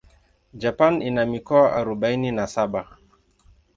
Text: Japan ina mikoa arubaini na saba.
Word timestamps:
Japan 0.61 1.01
ina 1.01 1.25
mikoa 1.25 1.73
arubaini 1.73 2.31
na 2.31 2.47
saba. 2.47 2.97